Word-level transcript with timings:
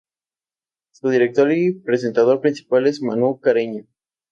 Su 0.95 1.09
director 1.09 1.51
y 1.51 1.73
presentador 1.73 2.41
principal 2.41 2.87
es 2.87 3.03
Manu 3.03 3.39
Carreño. 3.39 3.85